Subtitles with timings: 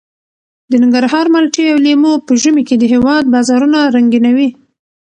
[0.69, 4.49] د ننګرهار مالټې او لیمو په ژمي کې د هېواد بازارونه رنګینوي.